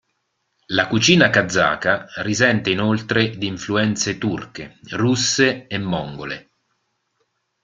La 0.75 0.87
cucina 0.87 1.29
kazaka 1.29 2.07
risente 2.23 2.71
inoltre 2.71 3.37
di 3.37 3.45
influenze 3.45 4.17
turche, 4.17 4.79
russe 4.93 5.67
e 5.67 5.77
mongole. 5.77 6.49